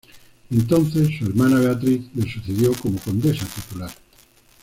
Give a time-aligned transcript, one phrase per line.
[0.49, 3.91] Entonces, su hermana Beatriz, la sucedió como condesa titular.